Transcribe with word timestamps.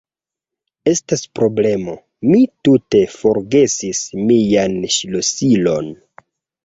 Estas 0.91 1.21
problemo: 1.39 1.93
mi 2.31 2.41
tute 2.67 3.03
forgesis 3.19 4.03
mian 4.33 4.79
ŝlosilon. 4.97 5.93